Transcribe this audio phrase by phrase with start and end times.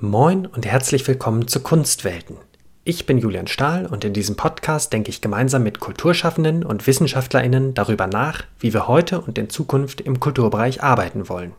[0.00, 2.36] Moin und herzlich willkommen zu Kunstwelten.
[2.84, 7.74] Ich bin Julian Stahl und in diesem Podcast denke ich gemeinsam mit Kulturschaffenden und Wissenschaftlerinnen
[7.74, 11.52] darüber nach, wie wir heute und in Zukunft im Kulturbereich arbeiten wollen.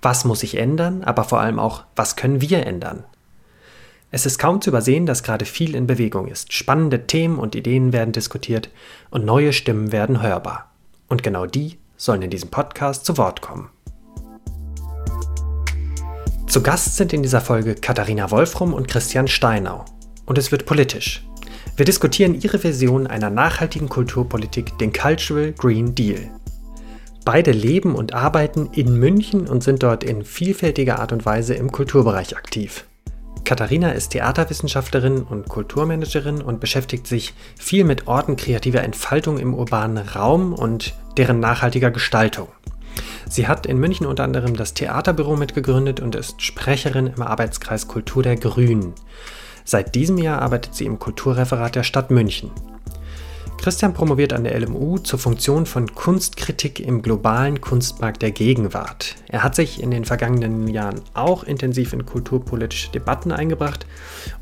[0.00, 3.04] Was muss sich ändern, aber vor allem auch, was können wir ändern?
[4.10, 6.54] Es ist kaum zu übersehen, dass gerade viel in Bewegung ist.
[6.54, 8.70] Spannende Themen und Ideen werden diskutiert
[9.10, 10.70] und neue Stimmen werden hörbar.
[11.06, 13.68] Und genau die sollen in diesem Podcast zu Wort kommen.
[16.52, 19.86] Zu Gast sind in dieser Folge Katharina Wolfrum und Christian Steinau.
[20.26, 21.26] Und es wird politisch.
[21.78, 26.28] Wir diskutieren ihre Vision einer nachhaltigen Kulturpolitik, den Cultural Green Deal.
[27.24, 31.72] Beide leben und arbeiten in München und sind dort in vielfältiger Art und Weise im
[31.72, 32.84] Kulturbereich aktiv.
[33.44, 40.06] Katharina ist Theaterwissenschaftlerin und Kulturmanagerin und beschäftigt sich viel mit Orten kreativer Entfaltung im urbanen
[40.06, 42.48] Raum und deren nachhaltiger Gestaltung.
[43.32, 48.22] Sie hat in München unter anderem das Theaterbüro mitgegründet und ist Sprecherin im Arbeitskreis Kultur
[48.22, 48.92] der Grünen.
[49.64, 52.50] Seit diesem Jahr arbeitet sie im Kulturreferat der Stadt München.
[53.56, 59.14] Christian promoviert an der LMU zur Funktion von Kunstkritik im globalen Kunstmarkt der Gegenwart.
[59.28, 63.86] Er hat sich in den vergangenen Jahren auch intensiv in kulturpolitische Debatten eingebracht,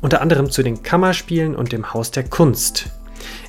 [0.01, 2.89] unter anderem zu den Kammerspielen und dem Haus der Kunst,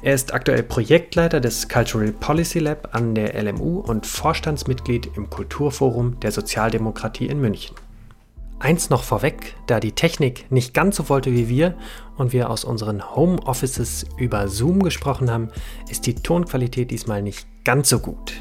[0.02, 6.20] er ist aktuell Projektleiter des Cultural Policy Lab an der LMU und Vorstandsmitglied im Kulturforum
[6.20, 7.76] der Sozialdemokratie in München.
[8.58, 11.74] Eins noch vorweg, da die Technik nicht ganz so wollte wie wir
[12.16, 15.48] und wir aus unseren Homeoffices über Zoom gesprochen haben,
[15.90, 18.34] ist die Tonqualität diesmal nicht ganz so gut.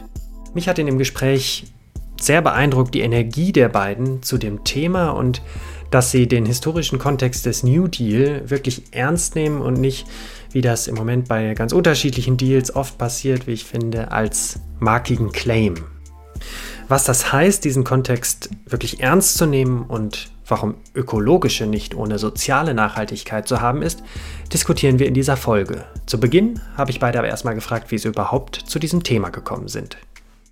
[0.53, 1.65] Mich hat in dem Gespräch
[2.19, 5.41] sehr beeindruckt die Energie der beiden zu dem Thema und
[5.89, 10.07] dass sie den historischen Kontext des New Deal wirklich ernst nehmen und nicht
[10.53, 15.31] wie das im Moment bei ganz unterschiedlichen Deals oft passiert, wie ich finde, als markigen
[15.31, 15.75] Claim.
[16.87, 22.73] Was das heißt, diesen Kontext wirklich ernst zu nehmen und warum ökologische nicht ohne soziale
[22.73, 24.03] Nachhaltigkeit zu haben ist,
[24.51, 25.85] diskutieren wir in dieser Folge.
[26.05, 29.69] Zu Beginn habe ich beide aber erstmal gefragt, wie sie überhaupt zu diesem Thema gekommen
[29.69, 29.97] sind.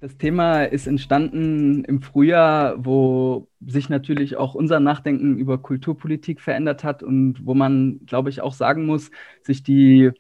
[0.02, 6.86] Das Thema ist entstanden im Frühjahr, wo sich natürlich auch unser Nachdenken über Kulturpolitik verändert
[6.86, 9.12] hat und wo man, glaube ich, auch sagen muss,
[9.44, 10.12] sich die,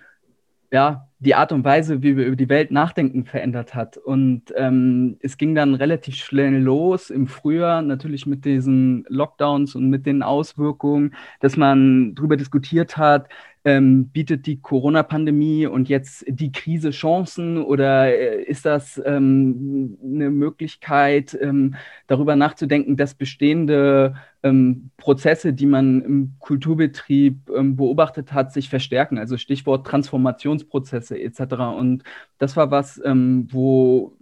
[0.69, 3.95] ja, die Art und Weise, wie wir über die Welt nachdenken, verändert hat.
[3.95, 9.89] Und ähm, es ging dann relativ schnell los im Frühjahr, natürlich mit diesen Lockdowns und
[9.89, 13.29] mit den Auswirkungen, dass man darüber diskutiert hat,
[13.65, 20.29] ähm, bietet die Corona-Pandemie und jetzt die Krise Chancen oder äh, ist das ähm, eine
[20.29, 21.75] Möglichkeit, ähm,
[22.07, 29.17] darüber nachzudenken, dass bestehende ähm, Prozesse, die man im Kulturbetrieb ähm, beobachtet hat, sich verstärken?
[29.17, 31.55] Also Stichwort Transformationsprozesse etc.
[31.77, 32.03] Und
[32.37, 34.13] das war was, ähm, wo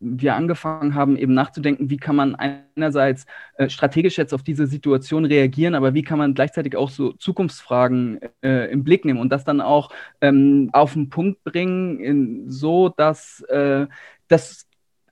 [0.00, 5.24] wir angefangen haben, eben nachzudenken, wie kann man einerseits äh, strategisch jetzt auf diese Situation
[5.26, 9.44] reagieren, aber wie kann man gleichzeitig auch so Zukunftsfragen äh, im Blick nehmen und das
[9.44, 9.90] dann auch
[10.20, 13.86] ähm, auf den Punkt bringen, in, so dass äh,
[14.28, 14.66] das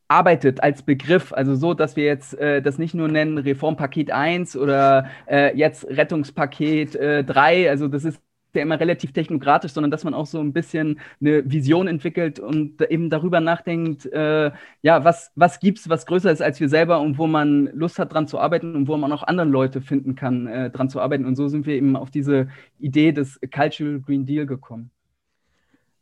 [0.09, 4.57] arbeitet als Begriff, also so, dass wir jetzt äh, das nicht nur nennen Reformpaket 1
[4.57, 8.21] oder äh, jetzt Rettungspaket äh, 3, also das ist
[8.57, 12.81] ja immer relativ technokratisch, sondern dass man auch so ein bisschen eine Vision entwickelt und
[12.91, 14.51] eben darüber nachdenkt, äh,
[14.83, 17.99] ja, was, was gibt es, was größer ist als wir selber und wo man Lust
[17.99, 21.01] hat, dran zu arbeiten und wo man auch andere Leute finden kann, äh, dran zu
[21.01, 21.25] arbeiten.
[21.25, 22.49] Und so sind wir eben auf diese
[22.79, 24.91] Idee des Cultural Green Deal gekommen.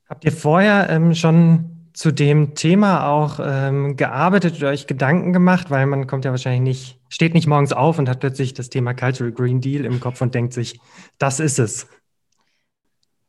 [0.08, 5.70] Habt ihr vorher ähm, schon zu dem Thema auch ähm, gearbeitet oder euch Gedanken gemacht?
[5.70, 8.94] Weil man kommt ja wahrscheinlich nicht, steht nicht morgens auf und hat plötzlich das Thema
[8.94, 10.78] Cultural Green Deal im Kopf und denkt sich,
[11.18, 11.88] das ist es.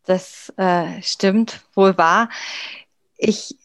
[0.08, 2.30] Das äh, stimmt wohl wahr.
[3.18, 3.56] Ich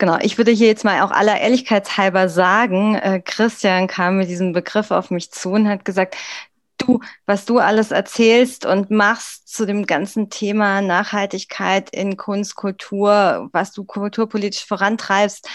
[0.00, 4.52] Genau, ich würde hier jetzt mal auch aller Ehrlichkeitshalber sagen, äh, Christian kam mit diesem
[4.52, 6.16] Begriff auf mich zu und hat gesagt,
[6.78, 13.48] du, was du alles erzählst und machst zu dem ganzen Thema Nachhaltigkeit in Kunst, Kultur,
[13.52, 15.48] was du kulturpolitisch vorantreibst,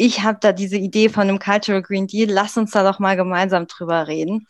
[0.00, 3.16] ich habe da diese Idee von einem Cultural Green Deal, lass uns da doch mal
[3.16, 4.46] gemeinsam drüber reden.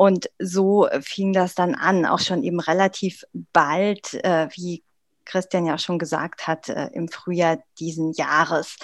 [0.00, 4.82] Und so fing das dann an, auch schon eben relativ bald, äh, wie
[5.26, 8.78] Christian ja auch schon gesagt hat, äh, im Frühjahr diesen Jahres.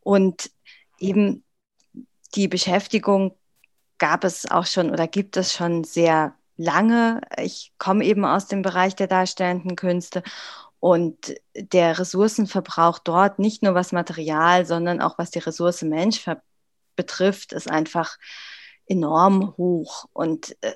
[0.00, 0.50] Und
[0.98, 1.44] eben
[2.34, 3.36] die Beschäftigung
[3.98, 7.20] gab es auch schon oder gibt es schon sehr lange.
[7.40, 10.24] Ich komme eben aus dem Bereich der darstellenden Künste
[10.80, 16.26] und der Ressourcenverbrauch dort, nicht nur was Material, sondern auch was die Ressource Mensch
[16.96, 18.16] betrifft, ist einfach
[18.88, 20.74] enorm hoch und äh,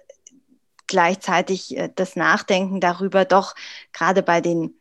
[0.86, 3.54] gleichzeitig äh, das Nachdenken darüber doch
[3.92, 4.74] gerade bei den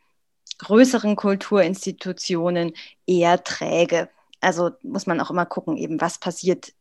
[0.59, 2.73] größeren Kulturinstitutionen
[3.07, 4.09] eher träge.
[4.41, 6.73] Also muss man auch immer gucken, eben was passiert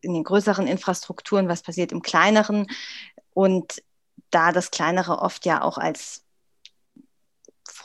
[0.00, 2.66] in den größeren Infrastrukturen, was passiert im kleineren.
[3.34, 3.82] Und
[4.30, 6.22] da das kleinere oft ja auch als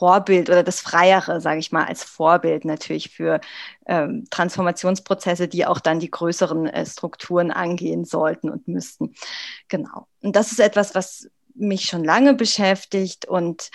[0.03, 3.39] Vorbild oder das Freiere, sage ich mal, als Vorbild natürlich für
[3.85, 9.15] ähm, Transformationsprozesse, die auch dann die größeren äh, Strukturen angehen sollten und müssten.
[9.69, 10.07] Genau.
[10.21, 13.71] Und das ist etwas, was mich schon lange beschäftigt und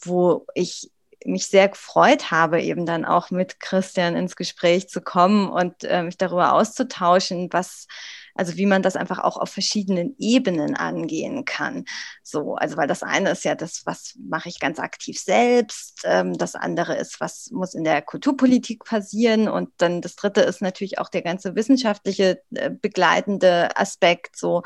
[0.00, 0.92] wo ich
[1.24, 6.04] mich sehr gefreut habe, eben dann auch mit Christian ins Gespräch zu kommen und äh,
[6.04, 7.88] mich darüber auszutauschen, was
[8.34, 11.84] also wie man das einfach auch auf verschiedenen Ebenen angehen kann.
[12.22, 16.02] So, also weil das eine ist ja das, was mache ich ganz aktiv selbst.
[16.04, 19.48] Ähm, das andere ist, was muss in der Kulturpolitik passieren.
[19.48, 24.36] Und dann das dritte ist natürlich auch der ganze wissenschaftliche äh, begleitende Aspekt.
[24.36, 24.62] So,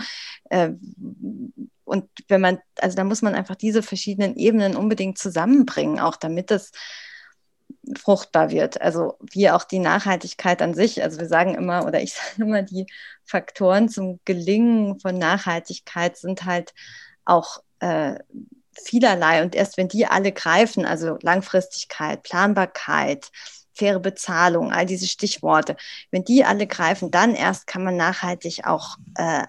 [0.50, 0.71] äh,
[1.85, 6.50] und wenn man, also da muss man einfach diese verschiedenen Ebenen unbedingt zusammenbringen, auch damit
[6.50, 6.71] das
[7.96, 8.81] fruchtbar wird.
[8.81, 11.02] Also wie auch die Nachhaltigkeit an sich.
[11.02, 12.87] Also wir sagen immer, oder ich sage immer, die
[13.25, 16.75] Faktoren zum Gelingen von Nachhaltigkeit sind halt
[17.25, 18.14] auch äh,
[18.85, 19.43] vielerlei.
[19.43, 23.31] Und erst wenn die alle greifen, also Langfristigkeit, Planbarkeit,
[23.75, 25.76] faire Bezahlung, all diese Stichworte,
[26.11, 29.44] wenn die alle greifen, dann erst kann man nachhaltig auch äh,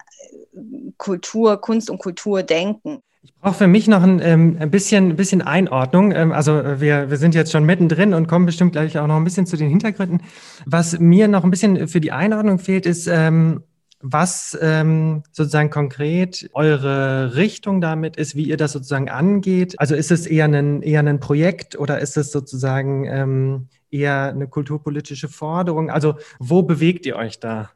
[0.96, 3.02] Kultur, Kunst und Kultur denken.
[3.22, 6.12] Ich brauche für mich noch ein, ähm, ein, bisschen, bisschen Einordnung.
[6.12, 9.16] Ähm, also äh, wir, wir sind jetzt schon mittendrin und kommen bestimmt gleich auch noch
[9.16, 10.22] ein bisschen zu den Hintergründen.
[10.64, 13.62] Was mir noch ein bisschen für die Einordnung fehlt, ist, ähm,
[14.00, 19.78] was ähm, sozusagen konkret eure Richtung damit ist, wie ihr das sozusagen angeht.
[19.78, 24.48] Also ist es eher ein, eher ein Projekt oder ist es sozusagen ähm, eher eine
[24.48, 25.90] kulturpolitische Forderung?
[25.90, 27.70] Also wo bewegt ihr euch da?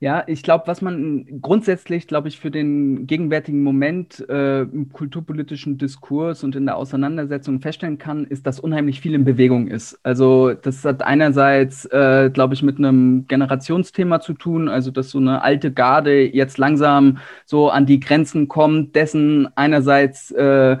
[0.00, 5.78] Ja, ich glaube, was man grundsätzlich, glaube ich, für den gegenwärtigen Moment äh, im kulturpolitischen
[5.78, 9.98] Diskurs und in der Auseinandersetzung feststellen kann, ist, dass unheimlich viel in Bewegung ist.
[10.02, 15.18] Also das hat einerseits, äh, glaube ich, mit einem Generationsthema zu tun, also dass so
[15.18, 20.76] eine alte Garde jetzt langsam so an die Grenzen kommt, dessen einerseits äh,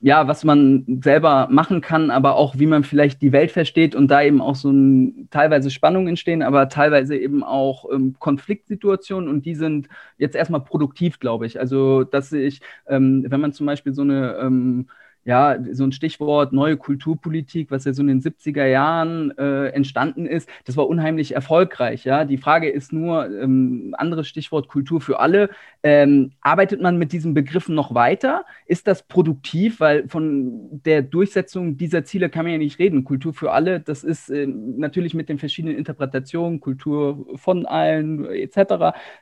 [0.00, 4.08] ja, was man selber machen kann, aber auch wie man vielleicht die Welt versteht und
[4.08, 9.46] da eben auch so ein, teilweise Spannungen entstehen, aber teilweise eben auch ähm, Konfliktsituationen und
[9.46, 9.88] die sind
[10.18, 11.58] jetzt erstmal produktiv, glaube ich.
[11.58, 14.88] Also, dass ich, ähm, wenn man zum Beispiel so eine ähm,
[15.28, 20.24] ja, so ein Stichwort neue Kulturpolitik, was ja so in den 70er Jahren äh, entstanden
[20.24, 22.06] ist, das war unheimlich erfolgreich.
[22.06, 22.24] Ja?
[22.24, 25.50] Die Frage ist nur, ähm, anderes Stichwort Kultur für alle,
[25.82, 28.46] ähm, arbeitet man mit diesen Begriffen noch weiter?
[28.64, 29.80] Ist das produktiv?
[29.80, 33.04] Weil von der Durchsetzung dieser Ziele kann man ja nicht reden.
[33.04, 38.56] Kultur für alle, das ist äh, natürlich mit den verschiedenen Interpretationen, Kultur von allen etc.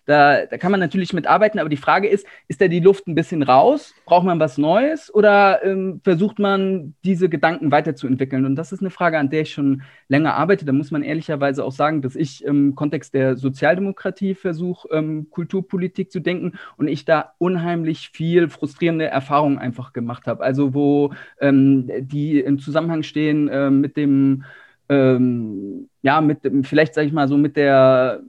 [0.05, 3.17] Da, da kann man natürlich mitarbeiten, aber die Frage ist, ist da die Luft ein
[3.17, 3.93] bisschen raus?
[4.05, 5.13] Braucht man was Neues?
[5.13, 8.45] Oder ähm, versucht man, diese Gedanken weiterzuentwickeln?
[8.45, 10.65] Und das ist eine Frage, an der ich schon länger arbeite.
[10.65, 16.11] Da muss man ehrlicherweise auch sagen, dass ich im Kontext der Sozialdemokratie versuche, ähm, Kulturpolitik
[16.11, 20.43] zu denken und ich da unheimlich viel frustrierende Erfahrungen einfach gemacht habe.
[20.43, 24.45] Also wo ähm, die im Zusammenhang stehen äh, mit dem
[24.89, 28.23] ähm, ja, mit vielleicht sage ich mal so mit der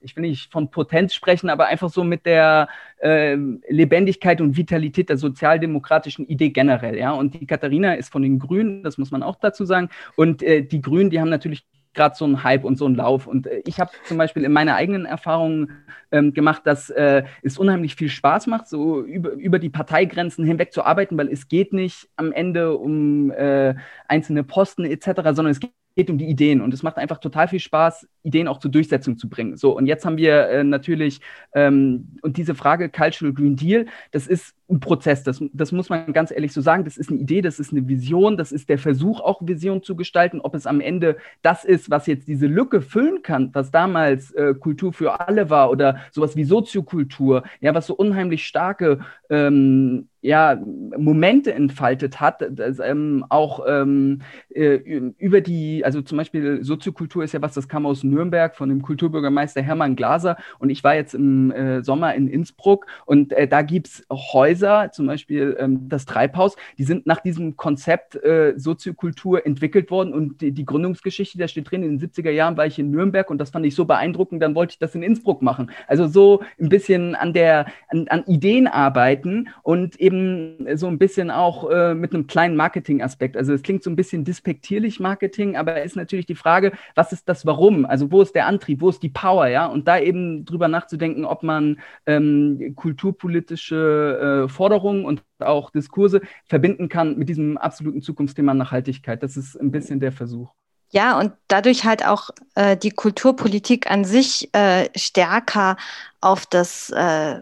[0.00, 2.68] ich will nicht von Potenz sprechen, aber einfach so mit der
[3.00, 3.36] äh,
[3.68, 6.96] Lebendigkeit und Vitalität der sozialdemokratischen Idee generell.
[6.96, 7.12] Ja?
[7.12, 9.88] Und die Katharina ist von den Grünen, das muss man auch dazu sagen.
[10.16, 13.26] Und äh, die Grünen, die haben natürlich gerade so einen Hype und so einen Lauf.
[13.26, 15.70] Und äh, ich habe zum Beispiel in meiner eigenen Erfahrung
[16.12, 20.72] ähm, gemacht, dass äh, es unheimlich viel Spaß macht, so über, über die Parteigrenzen hinweg
[20.72, 23.74] zu arbeiten, weil es geht nicht am Ende um äh,
[24.08, 25.70] einzelne Posten etc., sondern es geht
[26.00, 29.18] geht um die Ideen und es macht einfach total viel Spaß, Ideen auch zur Durchsetzung
[29.18, 29.58] zu bringen.
[29.58, 31.20] So, und jetzt haben wir äh, natürlich,
[31.54, 36.14] ähm, und diese Frage Cultural Green Deal, das ist ein Prozess, das, das muss man
[36.14, 38.78] ganz ehrlich so sagen, das ist eine Idee, das ist eine Vision, das ist der
[38.78, 40.40] Versuch, auch Vision zu gestalten.
[40.40, 44.54] Ob es am Ende das ist, was jetzt diese Lücke füllen kann, was damals äh,
[44.54, 50.60] Kultur für alle war oder sowas wie Soziokultur, ja, was so unheimlich starke ähm, ja,
[50.98, 54.74] Momente entfaltet hat, das, ähm, auch ähm, äh,
[55.18, 58.82] über die, also zum Beispiel Soziokultur ist ja was, das kam aus Nürnberg von dem
[58.82, 60.36] Kulturbürgermeister Hermann Glaser.
[60.58, 64.90] Und ich war jetzt im äh, Sommer in Innsbruck und äh, da gibt es Häuser,
[64.92, 70.12] zum Beispiel ähm, das Treibhaus, die sind nach diesem Konzept äh, Soziokultur entwickelt worden.
[70.12, 73.30] Und die, die, Gründungsgeschichte, da steht drin, in den 70er Jahren war ich in Nürnberg
[73.30, 75.70] und das fand ich so beeindruckend, dann wollte ich das in Innsbruck machen.
[75.86, 80.98] Also so ein bisschen an der, an, an Ideen arbeiten und eben eben so ein
[80.98, 83.36] bisschen auch äh, mit einem kleinen Marketing-Aspekt.
[83.36, 87.28] Also es klingt so ein bisschen dispektierlich Marketing, aber ist natürlich die Frage, was ist
[87.28, 87.86] das Warum?
[87.86, 89.66] Also wo ist der Antrieb, wo ist die Power, ja?
[89.66, 96.88] Und da eben drüber nachzudenken, ob man ähm, kulturpolitische äh, Forderungen und auch Diskurse verbinden
[96.88, 99.22] kann mit diesem absoluten Zukunftsthema Nachhaltigkeit.
[99.22, 100.50] Das ist ein bisschen der Versuch.
[100.92, 105.76] Ja, und dadurch halt auch äh, die Kulturpolitik an sich äh, stärker
[106.20, 107.40] auf das äh,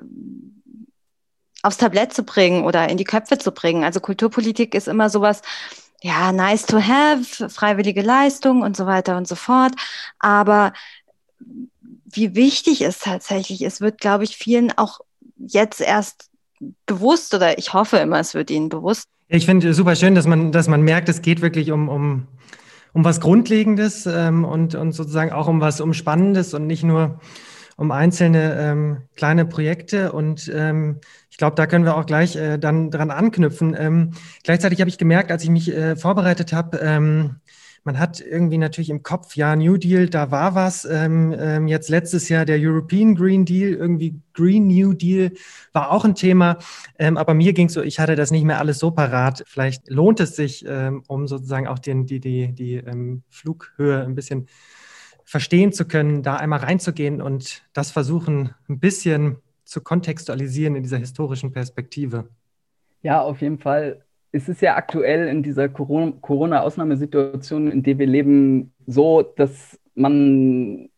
[1.62, 3.85] aufs Tablett zu bringen oder in die Köpfe zu bringen.
[3.85, 5.43] Also Kulturpolitik ist immer sowas,
[6.00, 9.73] ja, nice to have, freiwillige Leistung und so weiter und so fort.
[10.19, 10.73] Aber
[12.05, 15.00] wie wichtig es tatsächlich ist, wird, glaube ich, vielen auch
[15.37, 16.31] jetzt erst
[16.87, 19.05] bewusst oder ich hoffe immer, es wird ihnen bewusst.
[19.29, 22.27] Ich finde super schön, dass man, dass man merkt, es geht wirklich um, um,
[22.93, 27.21] um was Grundlegendes ähm, und, und sozusagen auch um was Umspannendes und nicht nur
[27.78, 30.12] um einzelne ähm, kleine Projekte.
[30.12, 33.75] Und ähm, ich glaube, da können wir auch gleich äh, dann dran anknüpfen.
[33.78, 34.11] Ähm,
[34.42, 37.37] gleichzeitig habe ich gemerkt, als ich mich äh, vorbereitet habe, ähm,
[37.85, 40.85] man hat irgendwie natürlich im Kopf, ja, New Deal, da war was.
[40.85, 45.30] Ähm, ähm, jetzt letztes Jahr der European Green Deal, irgendwie Green New Deal
[45.73, 46.58] war auch ein Thema.
[46.99, 49.44] Ähm, aber mir ging so, ich hatte das nicht mehr alles so parat.
[49.47, 54.16] Vielleicht lohnt es sich, ähm, um sozusagen auch den, die, die, die ähm, Flughöhe ein
[54.16, 54.49] bisschen
[55.28, 60.97] verstehen zu können, da einmal reinzugehen und das versuchen, ein bisschen zu kontextualisieren in dieser
[60.97, 62.30] historischen Perspektive.
[63.02, 68.73] Ja, auf jeden Fall es ist ja aktuell in dieser Corona-Ausnahmesituation, in der wir leben,
[68.87, 70.88] so, dass man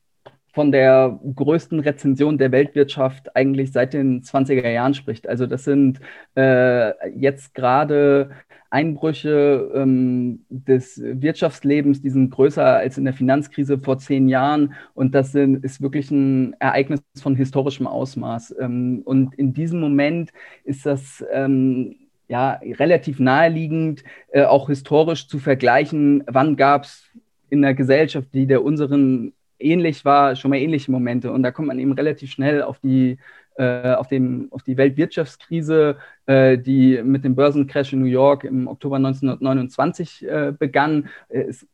[0.53, 5.29] von der größten Rezension der Weltwirtschaft eigentlich seit den 20er Jahren spricht.
[5.29, 6.01] Also das sind
[6.37, 8.31] äh, jetzt gerade
[8.71, 14.75] Einbrüche ähm, des Wirtschaftslebens, die sind größer als in der Finanzkrise vor zehn Jahren.
[14.95, 18.55] Und das sind, ist wirklich ein Ereignis von historischem Ausmaß.
[18.61, 20.31] Ähm, und in diesem Moment
[20.65, 21.97] ist das ähm,
[22.29, 27.11] ja, relativ naheliegend, äh, auch historisch zu vergleichen, wann gab es
[27.51, 31.33] in der Gesellschaft, die der unseren ähnlich war, schon mal ähnliche Momente.
[31.33, 33.19] Und da kommt man eben relativ schnell auf die,
[33.57, 38.69] äh, auf, dem, auf die Weltwirtschaftskrise, äh, die mit dem Börsencrash in New York im
[38.69, 41.09] Oktober 1929 äh, begann.
[41.29, 41.67] Äh, es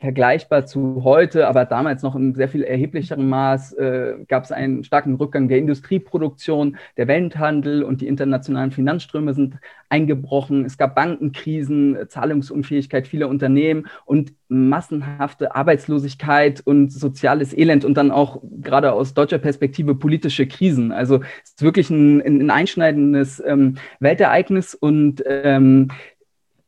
[0.00, 4.84] vergleichbar zu heute, aber damals noch in sehr viel erheblicherem Maß äh, gab es einen
[4.84, 9.56] starken Rückgang der Industrieproduktion, der Welthandel und die internationalen Finanzströme sind
[9.88, 10.64] eingebrochen.
[10.64, 18.40] Es gab Bankenkrisen, Zahlungsunfähigkeit vieler Unternehmen und massenhafte Arbeitslosigkeit und soziales Elend und dann auch
[18.60, 20.92] gerade aus deutscher Perspektive politische Krisen.
[20.92, 25.88] Also es ist wirklich ein, ein einschneidendes ähm, Weltereignis und ähm,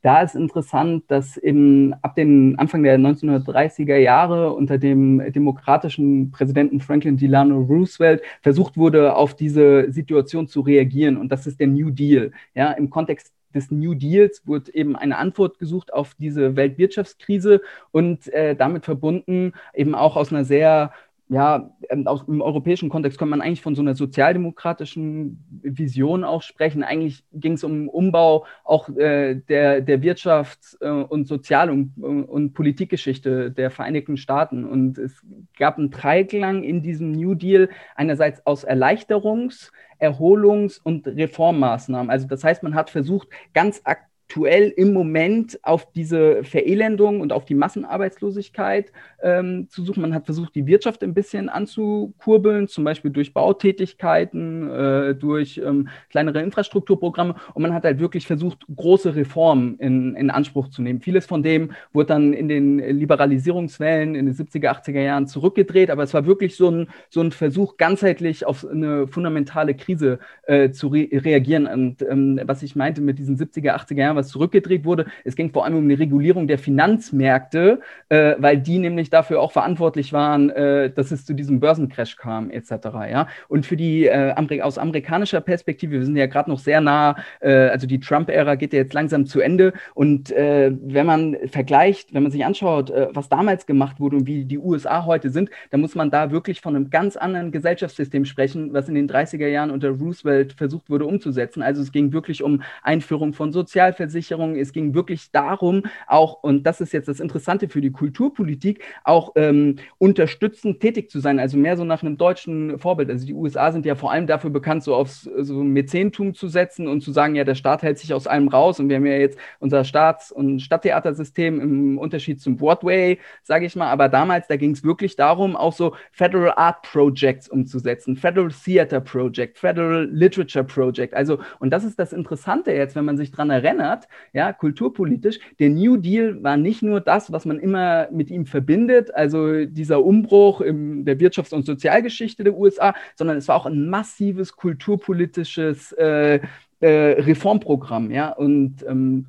[0.03, 6.81] da ist interessant, dass im, ab dem Anfang der 1930er Jahre unter dem demokratischen Präsidenten
[6.81, 11.17] Franklin Delano Roosevelt versucht wurde, auf diese Situation zu reagieren.
[11.17, 12.33] Und das ist der New Deal.
[12.55, 18.33] Ja, Im Kontext des New Deals wurde eben eine Antwort gesucht auf diese Weltwirtschaftskrise und
[18.33, 20.93] äh, damit verbunden eben auch aus einer sehr
[21.31, 26.43] ja, ähm, aus dem europäischen Kontext kann man eigentlich von so einer sozialdemokratischen Vision auch
[26.43, 26.83] sprechen.
[26.83, 32.53] Eigentlich ging es um Umbau auch äh, der, der Wirtschafts- äh, und Sozial- und, und
[32.53, 34.65] Politikgeschichte der Vereinigten Staaten.
[34.65, 35.25] Und es
[35.57, 39.71] gab einen Dreiklang in diesem New Deal, einerseits aus Erleichterungs-,
[40.01, 42.11] Erholungs- und Reformmaßnahmen.
[42.11, 47.33] Also das heißt, man hat versucht, ganz aktiv aktuell im Moment auf diese Verelendung und
[47.33, 48.93] auf die Massenarbeitslosigkeit
[49.25, 50.03] ähm, zu suchen.
[50.03, 55.89] Man hat versucht, die Wirtschaft ein bisschen anzukurbeln, zum Beispiel durch Bautätigkeiten, äh, durch ähm,
[56.11, 57.35] kleinere Infrastrukturprogramme.
[57.55, 61.01] Und man hat halt wirklich versucht, große Reformen in, in Anspruch zu nehmen.
[61.01, 65.91] Vieles von dem wurde dann in den Liberalisierungswellen in den 70er, 80er Jahren zurückgedreht.
[65.91, 70.71] Aber es war wirklich so ein, so ein Versuch, ganzheitlich auf eine fundamentale Krise äh,
[70.71, 71.67] zu re reagieren.
[71.67, 75.07] Und ähm, was ich meinte mit diesen 70er, 80er Jahren, was zurückgedreht wurde.
[75.25, 79.53] Es ging vor allem um die Regulierung der Finanzmärkte, äh, weil die nämlich dafür auch
[79.53, 82.71] verantwortlich waren, äh, dass es zu diesem Börsencrash kam, etc.
[83.11, 83.29] Ja?
[83.49, 87.17] Und für die äh, Ameri aus amerikanischer Perspektive, wir sind ja gerade noch sehr nah,
[87.41, 89.73] äh, also die Trump-Ära geht ja jetzt langsam zu Ende.
[89.95, 94.27] Und äh, wenn man vergleicht, wenn man sich anschaut, äh, was damals gemacht wurde und
[94.27, 98.25] wie die USA heute sind, dann muss man da wirklich von einem ganz anderen Gesellschaftssystem
[98.25, 101.63] sprechen, was in den 30er Jahren unter Roosevelt versucht wurde umzusetzen.
[101.63, 104.57] Also es ging wirklich um Einführung von Sozialversicherungen, Sozialversicherung.
[104.57, 109.33] Es ging wirklich darum, auch, und das ist jetzt das Interessante für die Kulturpolitik, auch
[109.37, 113.11] ähm, unterstützend tätig zu sein, also mehr so nach einem deutschen Vorbild.
[113.11, 116.89] Also die USA sind ja vor allem dafür bekannt, so aufs so Mäzentum zu setzen
[116.89, 119.15] und zu sagen, ja, der Staat hält sich aus allem raus und wir haben ja
[119.15, 124.57] jetzt unser Staats- und Stadttheatersystem im Unterschied zum Broadway, sage ich mal, aber damals, da
[124.57, 130.65] ging es wirklich darum, auch so Federal Art Projects umzusetzen, Federal Theater Project, Federal Literature
[130.65, 134.53] Project, also, und das ist das Interessante jetzt, wenn man sich daran erinnert, hat, ja,
[134.53, 135.39] kulturpolitisch.
[135.59, 140.05] Der New Deal war nicht nur das, was man immer mit ihm verbindet, also dieser
[140.05, 145.93] Umbruch in der Wirtschafts- und Sozialgeschichte der USA, sondern es war auch ein massives kulturpolitisches
[145.93, 146.41] äh,
[146.81, 149.27] äh, Reformprogramm, ja, und ähm,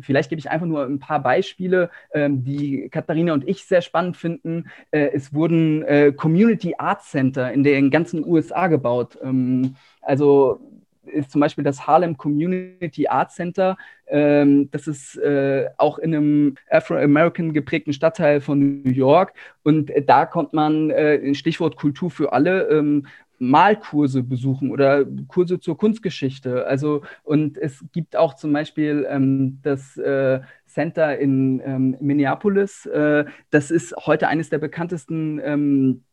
[0.00, 4.16] vielleicht gebe ich einfach nur ein paar Beispiele, ähm, die Katharina und ich sehr spannend
[4.16, 4.66] finden.
[4.90, 9.18] Äh, es wurden äh, Community Art Center in den ganzen USA gebaut.
[9.22, 10.60] Ähm, also
[11.06, 13.76] ist zum Beispiel das Harlem Community Art Center.
[14.06, 19.34] Ähm, das ist äh, auch in einem Afro-American geprägten Stadtteil von New York.
[19.62, 23.06] Und äh, da kommt man, äh, Stichwort Kultur für alle, ähm,
[23.42, 26.64] Malkurse besuchen oder Kurse zur Kunstgeschichte.
[26.64, 32.86] Also, und es gibt auch zum Beispiel ähm, das äh, Center in ähm, Minneapolis.
[32.86, 36.04] Äh, das ist heute eines der bekanntesten ähm,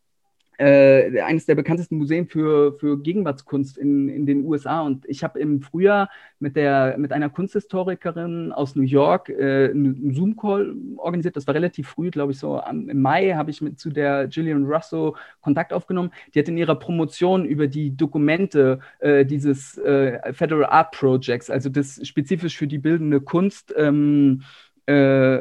[0.60, 4.82] äh, eines der bekanntesten Museen für, für Gegenwartskunst in, in den USA.
[4.82, 10.12] Und ich habe im Frühjahr mit, der, mit einer Kunsthistorikerin aus New York äh, einen
[10.12, 11.36] Zoom-Call organisiert.
[11.36, 14.28] Das war relativ früh, glaube ich, so am, im Mai habe ich mit zu der
[14.28, 16.10] Gillian Russo Kontakt aufgenommen.
[16.34, 21.70] Die hat in ihrer Promotion über die Dokumente äh, dieses äh, Federal Art Projects, also
[21.70, 24.69] das spezifisch für die bildende Kunst, ähm, äh,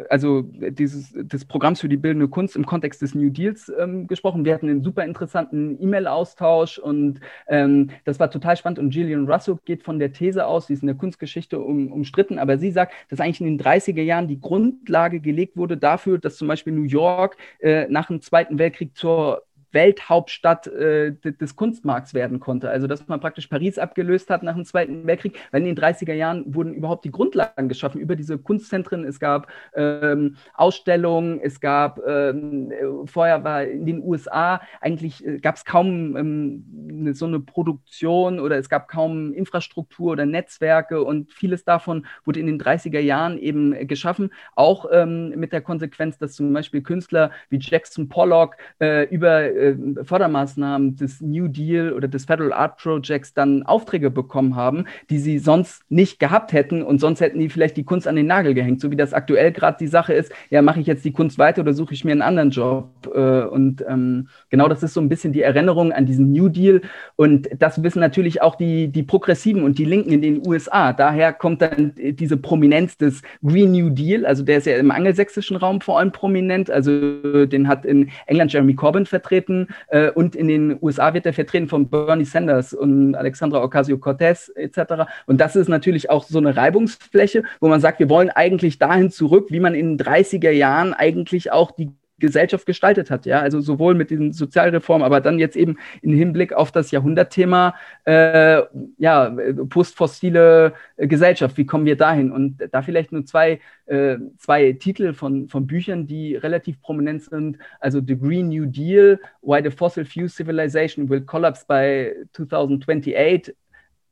[0.10, 4.46] also dieses des Programms für die bildende Kunst im Kontext des New Deals ähm, gesprochen.
[4.46, 8.80] Wir hatten einen super interessanten E-Mail-Austausch und ähm, das war total spannend.
[8.80, 12.40] Und Gillian Russell geht von der These aus, sie ist in der Kunstgeschichte um, umstritten,
[12.40, 16.38] aber sie sagt, dass eigentlich in den 30er Jahren die Grundlage gelegt wurde dafür, dass
[16.38, 22.40] zum Beispiel New York äh, nach dem Zweiten Weltkrieg zur Welthauptstadt äh, des Kunstmarkts werden
[22.40, 22.70] konnte.
[22.70, 26.14] Also dass man praktisch Paris abgelöst hat nach dem Zweiten Weltkrieg, weil in den 30er
[26.14, 29.04] Jahren wurden überhaupt die Grundlagen geschaffen über diese Kunstzentren.
[29.06, 32.72] Es gab ähm, Ausstellungen, es gab ähm,
[33.06, 38.58] vorher war in den USA eigentlich äh, gab es kaum ähm, so eine Produktion oder
[38.58, 43.88] es gab kaum Infrastruktur oder Netzwerke und vieles davon wurde in den 30er Jahren eben
[43.88, 49.50] geschaffen, auch ähm, mit der Konsequenz, dass zum Beispiel Künstler wie Jackson Pollock äh, über
[49.60, 55.20] äh, Fördermaßnahmen des New Deal oder des Federal Art Projects dann Aufträge bekommen haben, die
[55.20, 58.54] sie sonst nicht gehabt hätten und sonst hätten die vielleicht die Kunst an den Nagel
[58.54, 61.38] gehängt, so wie das aktuell gerade die Sache ist, ja, mache ich jetzt die Kunst
[61.38, 62.90] weiter oder suche ich mir einen anderen Job?
[63.14, 66.82] Äh, und ähm, genau das ist so ein bisschen die Erinnerung an diesen New Deal
[67.16, 70.94] und das wissen natürlich auch die, die Progressiven und die Linken in den USA.
[70.94, 75.58] Daher kommt dann diese Prominenz des Green New Deal, also der ist ja im angelsächsischen
[75.58, 80.36] Raum vor allem prominent, also den hat in England Jeremy Corbyn vertreten, vertreten äh, und
[80.36, 85.06] in den USA wird er vertreten von Bernie Sanders und Alexandra Ocasio-Cortez etc.
[85.26, 89.12] Und das ist natürlich auch so eine Reibungsfläche, wo man sagt, wir wollen eigentlich dahin
[89.12, 93.26] zurück, wie man in den 30er Jahren eigentlich auch die Gesellschaft gestaltet hat.
[93.26, 97.76] Ja, also sowohl mit diesen Sozialreformen, aber dann jetzt eben im Hinblick auf das Jahrhundertthema,
[98.06, 98.62] äh,
[98.98, 99.36] ja,
[99.70, 101.58] postfossile Gesellschaft.
[101.58, 102.32] Wie kommen wir dahin?
[102.32, 107.58] Und da vielleicht nur zwei, äh, zwei Titel von, von Büchern, die relativ prominent sind.
[107.80, 113.56] Also The Green New Deal, Why the Fossil Fuel Civilization Will Collapse by 2028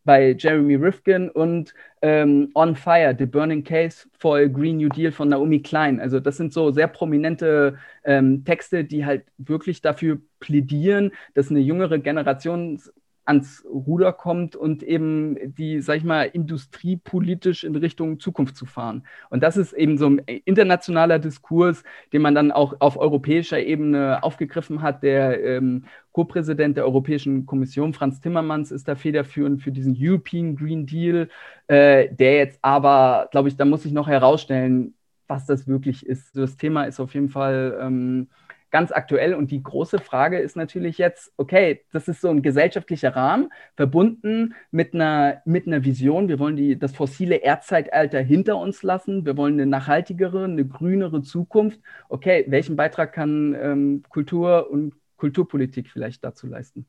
[0.08, 5.12] bei Jeremy Rifkin und ähm, On Fire, The Burning Case for a Green New Deal
[5.12, 6.00] von Naomi Klein.
[6.00, 11.60] Also das sind so sehr prominente ähm, Texte, die halt wirklich dafür plädieren, dass eine
[11.60, 12.82] jüngere Generation
[13.28, 19.06] ans Ruder kommt und eben die, sag ich mal, industriepolitisch in Richtung Zukunft zu fahren.
[19.30, 24.24] Und das ist eben so ein internationaler Diskurs, den man dann auch auf europäischer Ebene
[24.24, 25.04] aufgegriffen hat.
[25.04, 30.86] Der ähm, Co-Präsident der Europäischen Kommission, Franz Timmermans, ist da federführend für diesen European Green
[30.86, 31.30] Deal,
[31.68, 34.96] äh, der jetzt aber, glaube ich, da muss ich noch herausstellen,
[35.28, 36.36] was das wirklich ist.
[36.38, 38.30] Das Thema ist auf jeden Fall ähm,
[38.72, 39.34] ganz aktuell.
[39.34, 44.56] Und die große Frage ist natürlich jetzt, okay, das ist so ein gesellschaftlicher Rahmen, verbunden
[44.72, 46.28] mit einer, mit einer Vision.
[46.28, 49.26] Wir wollen die, das fossile Erdzeitalter hinter uns lassen.
[49.26, 51.80] Wir wollen eine nachhaltigere, eine grünere Zukunft.
[52.10, 56.86] Okay, welchen Beitrag kann ähm, Kultur und Kulturpolitik vielleicht dazu leisten?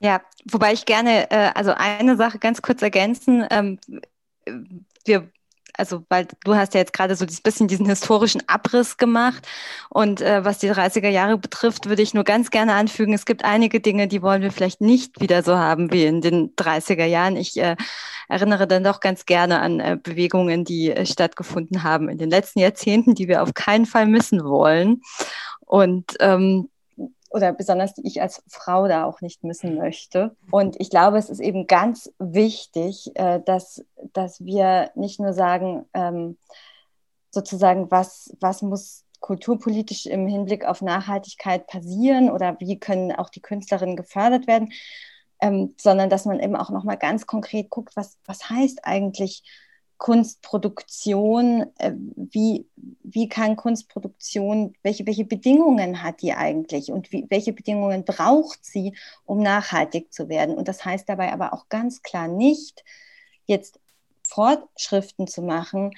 [0.00, 3.46] Ja, wobei ich gerne, äh, also eine Sache ganz kurz ergänzen.
[3.50, 3.78] Ähm,
[5.04, 5.30] wir
[5.76, 9.46] also weil du hast ja jetzt gerade so ein bisschen diesen historischen Abriss gemacht
[9.88, 13.44] und äh, was die 30er Jahre betrifft, würde ich nur ganz gerne anfügen, es gibt
[13.44, 17.36] einige Dinge, die wollen wir vielleicht nicht wieder so haben wie in den 30er Jahren.
[17.36, 17.76] Ich äh,
[18.28, 22.60] erinnere dann doch ganz gerne an äh, Bewegungen, die äh, stattgefunden haben in den letzten
[22.60, 25.02] Jahrzehnten, die wir auf keinen Fall missen wollen.
[25.60, 26.68] Und ähm,
[27.32, 30.36] oder besonders die ich als Frau da auch nicht missen möchte.
[30.50, 35.86] Und ich glaube, es ist eben ganz wichtig, äh, dass, dass wir nicht nur sagen,
[35.94, 36.36] ähm,
[37.30, 43.40] sozusagen, was, was muss kulturpolitisch im Hinblick auf Nachhaltigkeit passieren oder wie können auch die
[43.40, 44.72] Künstlerinnen gefördert werden,
[45.40, 49.44] ähm, sondern dass man eben auch nochmal ganz konkret guckt, was, was heißt eigentlich
[50.02, 52.66] Kunstproduktion, äh, wie,
[53.04, 58.96] wie kann Kunstproduktion, welche, welche Bedingungen hat die eigentlich und wie, welche Bedingungen braucht sie,
[59.26, 60.56] um nachhaltig zu werden?
[60.56, 62.82] Und das heißt dabei aber auch ganz klar nicht,
[63.46, 63.78] jetzt
[64.26, 65.92] Fortschriften zu machen,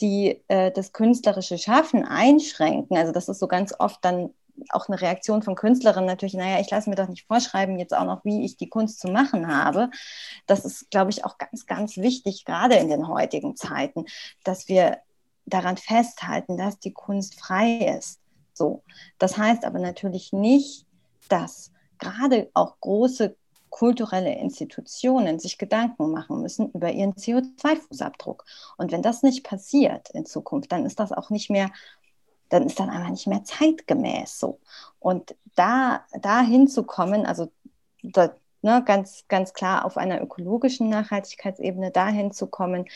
[0.00, 2.96] die äh, das künstlerische Schaffen einschränken.
[2.96, 4.30] Also das ist so ganz oft dann
[4.70, 8.04] auch eine Reaktion von Künstlerinnen natürlich, naja, ich lasse mir doch nicht vorschreiben, jetzt auch
[8.04, 9.90] noch, wie ich die Kunst zu machen habe.
[10.46, 14.04] Das ist, glaube ich, auch ganz, ganz wichtig, gerade in den heutigen Zeiten,
[14.44, 14.98] dass wir
[15.46, 18.20] daran festhalten, dass die Kunst frei ist.
[18.54, 18.82] So.
[19.18, 20.86] Das heißt aber natürlich nicht,
[21.28, 23.36] dass gerade auch große
[23.70, 28.42] kulturelle Institutionen sich Gedanken machen müssen über ihren CO2-Fußabdruck.
[28.76, 31.70] Und wenn das nicht passiert in Zukunft, dann ist das auch nicht mehr
[32.50, 34.60] dann ist dann einfach nicht mehr zeitgemäß so.
[34.98, 37.50] Und da, da hinzukommen, also
[38.02, 42.86] da, ne, ganz, ganz klar auf einer ökologischen Nachhaltigkeitsebene dahin zu kommen,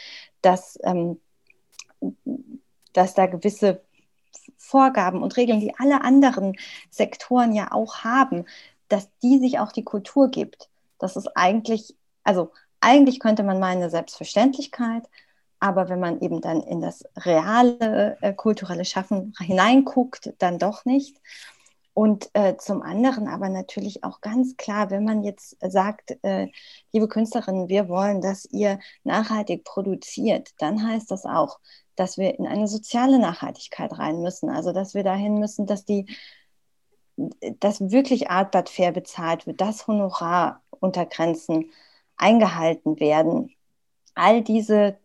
[0.42, 1.20] dass, ähm,
[2.92, 3.80] dass da gewisse
[4.58, 6.56] Vorgaben und Regeln, die alle anderen
[6.90, 8.44] Sektoren ja auch haben,
[8.88, 10.68] dass die sich auch die Kultur gibt.
[10.98, 15.08] Das ist eigentlich, also eigentlich könnte man meinen, eine Selbstverständlichkeit,
[15.64, 21.16] aber wenn man eben dann in das reale äh, kulturelle Schaffen hineinguckt, dann doch nicht.
[21.94, 26.48] Und äh, zum anderen aber natürlich auch ganz klar, wenn man jetzt sagt, äh,
[26.92, 31.60] liebe Künstlerinnen, wir wollen, dass ihr nachhaltig produziert, dann heißt das auch,
[31.96, 34.50] dass wir in eine soziale Nachhaltigkeit rein müssen.
[34.50, 36.14] Also dass wir dahin müssen, dass die,
[37.58, 41.70] dass wirklich Artbad fair bezahlt wird, dass Honoraruntergrenzen
[42.18, 43.50] eingehalten werden.
[44.14, 44.98] All diese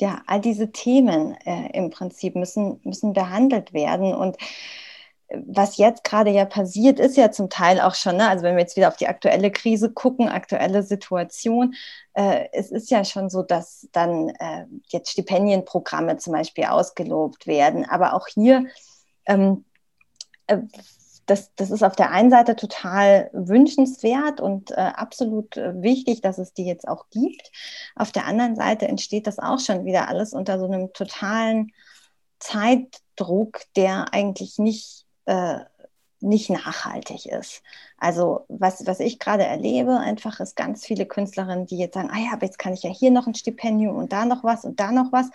[0.00, 4.14] ja, all diese Themen äh, im Prinzip müssen, müssen behandelt werden.
[4.14, 4.36] Und
[5.28, 8.28] äh, was jetzt gerade ja passiert, ist ja zum Teil auch schon, ne?
[8.28, 11.74] also wenn wir jetzt wieder auf die aktuelle Krise gucken, aktuelle Situation,
[12.14, 17.84] äh, es ist ja schon so, dass dann äh, jetzt Stipendienprogramme zum Beispiel ausgelobt werden.
[17.84, 18.66] Aber auch hier
[19.26, 19.64] ähm,
[20.46, 20.58] äh,
[21.28, 26.38] das, das ist auf der einen Seite total wünschenswert und äh, absolut äh, wichtig, dass
[26.38, 27.52] es die jetzt auch gibt.
[27.94, 31.72] Auf der anderen Seite entsteht das auch schon wieder alles unter so einem totalen
[32.38, 35.58] Zeitdruck, der eigentlich nicht, äh,
[36.20, 37.62] nicht nachhaltig ist.
[37.98, 42.18] Also was, was ich gerade erlebe, einfach ist ganz viele Künstlerinnen, die jetzt sagen, ah
[42.18, 44.80] ja, aber jetzt kann ich ja hier noch ein Stipendium und da noch was und
[44.80, 45.30] da noch was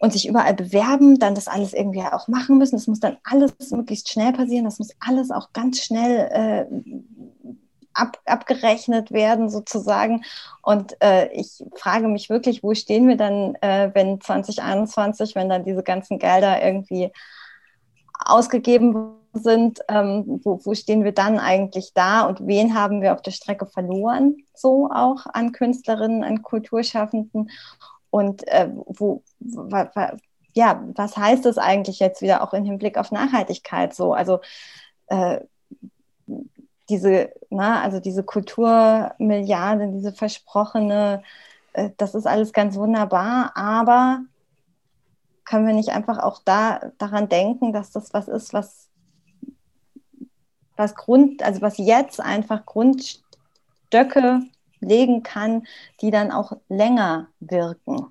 [0.00, 2.76] und sich überall bewerben, dann das alles irgendwie auch machen müssen.
[2.76, 4.64] Das muss dann alles möglichst schnell passieren.
[4.64, 7.50] Das muss alles auch ganz schnell äh,
[7.92, 10.24] ab, abgerechnet werden, sozusagen.
[10.62, 15.64] Und äh, ich frage mich wirklich, wo stehen wir dann, äh, wenn 2021, wenn dann
[15.64, 17.12] diese ganzen Gelder irgendwie
[18.24, 23.20] ausgegeben sind, ähm, wo, wo stehen wir dann eigentlich da und wen haben wir auf
[23.20, 27.50] der Strecke verloren, so auch an Künstlerinnen, an Kulturschaffenden
[28.10, 30.16] und äh, wo, wa, wa,
[30.54, 34.12] ja, was heißt das eigentlich jetzt wieder auch im Hinblick auf Nachhaltigkeit so?
[34.12, 34.40] Also
[35.06, 35.40] äh,
[36.88, 41.22] diese, na, also diese Kulturmilliarde, diese versprochene,
[41.72, 44.22] äh, das ist alles ganz wunderbar, aber
[45.44, 48.88] können wir nicht einfach auch da daran denken, dass das was ist, was,
[50.76, 54.42] was Grund, also was jetzt einfach Grundstöcke
[54.80, 55.66] legen kann,
[56.00, 58.06] die dann auch länger wirken.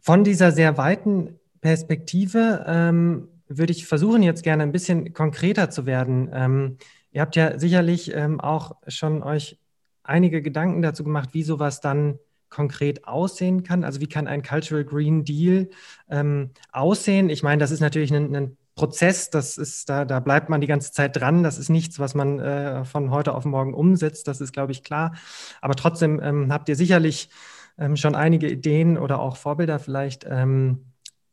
[0.00, 5.86] Von dieser sehr weiten Perspektive ähm, würde ich versuchen, jetzt gerne ein bisschen konkreter zu
[5.86, 6.30] werden.
[6.32, 6.78] Ähm,
[7.10, 9.58] ihr habt ja sicherlich ähm, auch schon euch
[10.02, 12.18] einige Gedanken dazu gemacht, wie sowas dann
[12.50, 13.84] konkret aussehen kann.
[13.84, 15.68] Also wie kann ein Cultural Green Deal
[16.08, 17.28] ähm, aussehen?
[17.28, 20.68] Ich meine, das ist natürlich ein, ein Prozess, das ist, da, da bleibt man die
[20.68, 21.42] ganze Zeit dran.
[21.42, 24.84] Das ist nichts, was man äh, von heute auf morgen umsetzt, das ist, glaube ich,
[24.84, 25.14] klar.
[25.60, 27.28] Aber trotzdem ähm, habt ihr sicherlich
[27.76, 30.92] ähm, schon einige Ideen oder auch Vorbilder vielleicht, ähm,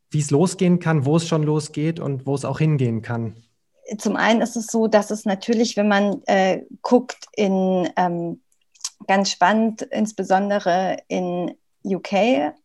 [0.09, 3.35] wie es losgehen kann, wo es schon losgeht und wo es auch hingehen kann.
[3.99, 8.41] Zum einen ist es so, dass es natürlich, wenn man äh, guckt, in ähm,
[9.05, 11.53] ganz spannend, insbesondere in
[11.83, 12.55] UK,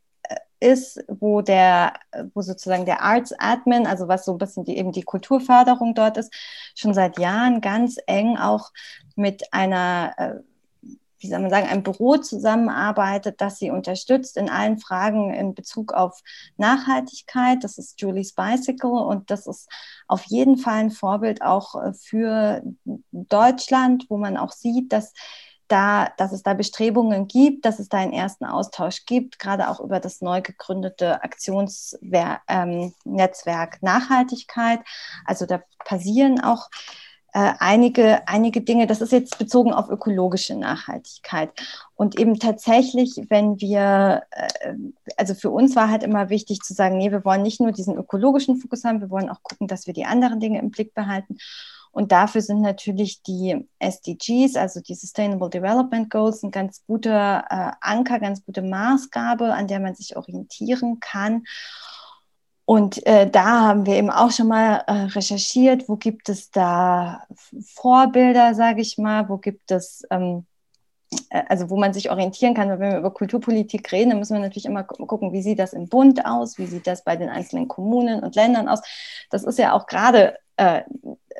[0.61, 1.95] ist, wo der,
[2.35, 6.19] wo sozusagen der Arts Admin, also was so ein bisschen die, eben die Kulturförderung dort
[6.19, 6.33] ist,
[6.75, 8.71] schon seit Jahren ganz eng auch
[9.17, 10.35] mit einer, äh,
[11.19, 15.93] wie soll man sagen, einem Büro zusammenarbeitet, das sie unterstützt in allen Fragen in Bezug
[15.93, 16.21] auf
[16.57, 17.65] Nachhaltigkeit.
[17.65, 19.69] Das ist Julie's Bicycle und das ist
[20.09, 22.63] auf jeden Fall ein Vorbild auch äh, für
[23.13, 25.13] Deutschland, wo man auch sieht, dass
[25.71, 29.81] da, dass es da Bestrebungen gibt, dass es da einen ersten Austausch gibt, gerade auch
[29.81, 32.93] über das neu gegründete Aktionsnetzwerk ähm,
[33.81, 34.81] Nachhaltigkeit.
[35.25, 36.69] Also da passieren auch
[37.33, 38.89] äh, einige, einige Dinge.
[38.89, 41.51] Das ist jetzt bezogen auf ökologische Nachhaltigkeit.
[41.95, 44.75] Und eben tatsächlich, wenn wir, äh,
[45.17, 47.97] also für uns war halt immer wichtig zu sagen, nee, wir wollen nicht nur diesen
[47.97, 51.39] ökologischen Fokus haben, wir wollen auch gucken, dass wir die anderen Dinge im Blick behalten.
[51.93, 57.73] Und dafür sind natürlich die SDGs, also die Sustainable Development Goals, ein ganz guter äh,
[57.81, 61.45] Anker, ganz gute Maßgabe, an der man sich orientieren kann.
[62.71, 67.25] Und äh, da haben wir eben auch schon mal äh, recherchiert, wo gibt es da
[67.75, 70.47] Vorbilder, sage ich mal, wo gibt es, ähm,
[71.31, 72.69] äh, also wo man sich orientieren kann.
[72.69, 75.89] Wenn wir über Kulturpolitik reden, dann müssen wir natürlich immer gucken, wie sieht das im
[75.89, 78.83] Bund aus, wie sieht das bei den einzelnen Kommunen und Ländern aus.
[79.31, 80.83] Das ist ja auch gerade äh,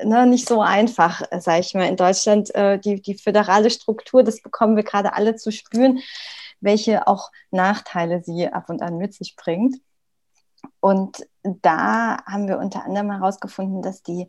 [0.03, 2.53] ne, nicht so einfach, sage ich mal, in Deutschland.
[2.55, 5.99] Äh, die, die föderale Struktur, das bekommen wir gerade alle zu spüren,
[6.59, 9.77] welche auch Nachteile sie ab und an mit sich bringt.
[10.79, 14.27] Und da haben wir unter anderem herausgefunden, dass die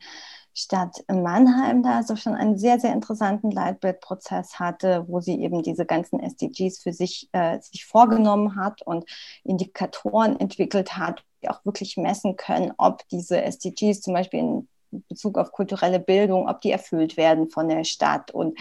[0.55, 5.87] Stadt Mannheim da also schon einen sehr, sehr interessanten Leitbildprozess hatte, wo sie eben diese
[5.87, 9.07] ganzen SDGs für sich, äh, sich vorgenommen hat und
[9.45, 14.69] Indikatoren entwickelt hat, die auch wirklich messen können, ob diese SDGs zum Beispiel in
[15.09, 18.59] Bezug auf kulturelle Bildung, ob die erfüllt werden von der Stadt und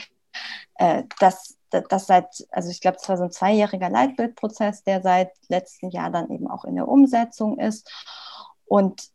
[0.76, 5.32] äh, das das seit, also ich glaube, es war so ein zweijähriger Leitbildprozess, der seit
[5.48, 7.90] letztem Jahr dann eben auch in der Umsetzung ist.
[8.66, 9.10] Und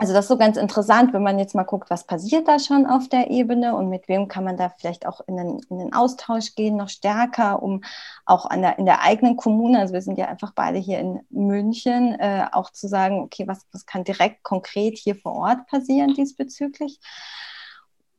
[0.00, 2.86] also das ist so ganz interessant, wenn man jetzt mal guckt, was passiert da schon
[2.86, 5.92] auf der Ebene und mit wem kann man da vielleicht auch in den, in den
[5.92, 7.82] Austausch gehen, noch stärker, um
[8.24, 12.14] auch der, in der eigenen Kommune, also wir sind ja einfach beide hier in München,
[12.20, 17.00] äh, auch zu sagen, okay, was, was kann direkt konkret hier vor Ort passieren diesbezüglich.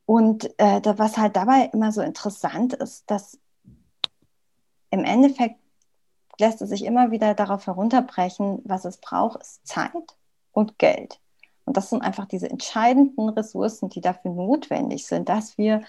[0.04, 3.38] Und äh, da, was halt dabei immer so interessant ist, dass
[4.90, 5.56] im Endeffekt
[6.38, 9.92] lässt es sich immer wieder darauf herunterbrechen, was es braucht, ist Zeit
[10.52, 11.20] und Geld.
[11.70, 15.82] Und das sind einfach diese entscheidenden Ressourcen, die dafür notwendig sind, dass wir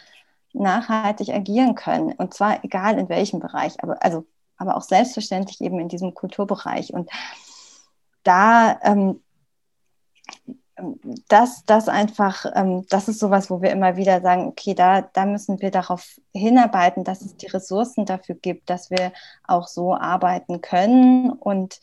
[0.54, 2.12] nachhaltig agieren können.
[2.12, 6.94] Und zwar egal in welchem Bereich, aber, also, aber auch selbstverständlich eben in diesem Kulturbereich.
[6.94, 7.10] Und
[8.22, 9.22] da ähm,
[11.28, 15.26] das, das einfach, ähm, das ist sowas, wo wir immer wieder sagen, okay, da, da
[15.26, 19.14] müssen wir darauf hinarbeiten, dass es die Ressourcen dafür gibt, dass wir
[19.48, 21.32] auch so arbeiten können.
[21.32, 21.80] Und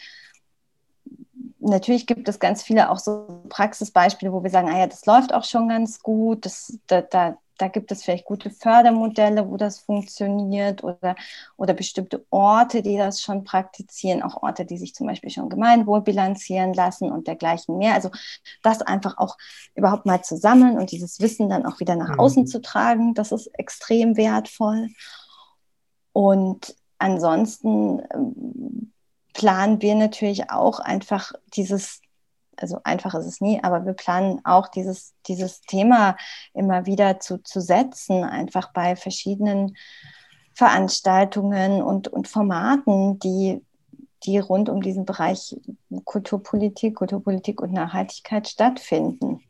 [1.69, 5.33] natürlich gibt es ganz viele auch so Praxisbeispiele, wo wir sagen, ah ja, das läuft
[5.33, 9.81] auch schon ganz gut, das, da, da, da gibt es vielleicht gute Fördermodelle, wo das
[9.81, 11.17] funktioniert oder,
[11.57, 16.03] oder bestimmte Orte, die das schon praktizieren, auch Orte, die sich zum Beispiel schon Gemeinwohl
[16.03, 17.95] bilanzieren lassen und dergleichen mehr.
[17.95, 18.11] Also
[18.63, 19.37] das einfach auch
[19.75, 22.21] überhaupt mal zu sammeln und dieses Wissen dann auch wieder nach mhm.
[22.21, 24.89] außen zu tragen, das ist extrem wertvoll.
[26.13, 28.93] Und ansonsten ähm,
[29.35, 32.01] planen wir natürlich auch einfach dieses
[32.61, 36.17] also einfach ist es nie, aber wir planen auch dieses, dieses Thema
[36.55, 39.77] immer wieder zu, zu setzen, einfach bei verschiedenen
[40.55, 43.63] Veranstaltungen und, und Formaten, die,
[44.25, 45.57] die rund um diesen Bereich
[46.05, 49.41] Kulturpolitik, Kulturpolitik und Nachhaltigkeit stattfinden.